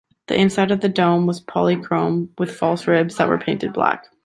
The 0.29 0.35
inside 0.35 0.71
of 0.71 0.81
the 0.81 0.89
dome 0.89 1.27
was 1.27 1.41
polychrome, 1.45 2.29
with 2.39 2.49
false 2.55 2.87
ribs 2.87 3.17
that 3.17 3.27
were 3.29 3.37
painted 3.37 3.71
black. 3.71 4.05